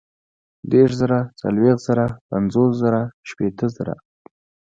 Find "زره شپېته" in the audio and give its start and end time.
2.81-3.67